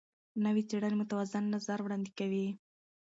نوې 0.45 0.61
څېړنې 0.69 0.95
متوازن 0.99 1.43
نظر 1.55 1.79
وړاندې 1.81 2.11
کوي. 2.19 2.47